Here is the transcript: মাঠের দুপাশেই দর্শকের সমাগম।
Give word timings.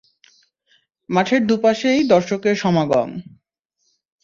মাঠের 1.09 1.41
দুপাশেই 1.47 1.99
দর্শকের 2.03 2.55
সমাগম। 2.55 3.09